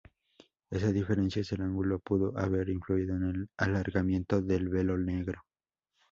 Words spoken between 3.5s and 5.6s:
alargamiento del velo negro.